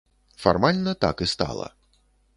Фармальна 0.43 0.93
так 1.05 1.21
і 1.21 1.25
стала. 1.35 1.69